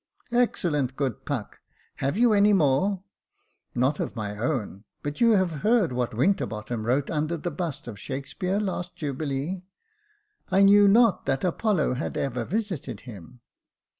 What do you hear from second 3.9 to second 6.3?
of my own, but you have heard what